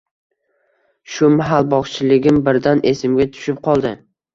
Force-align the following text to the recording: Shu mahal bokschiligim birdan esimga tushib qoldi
Shu 1.17 1.29
mahal 1.35 1.69
bokschiligim 1.75 2.43
birdan 2.51 2.87
esimga 2.97 3.33
tushib 3.33 3.67
qoldi 3.73 3.99